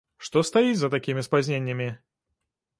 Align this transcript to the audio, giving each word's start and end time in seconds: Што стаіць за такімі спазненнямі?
Што 0.27 0.41
стаіць 0.49 0.79
за 0.79 0.89
такімі 0.95 1.25
спазненнямі? 1.29 1.91